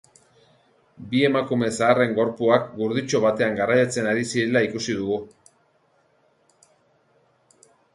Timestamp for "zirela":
4.33-4.67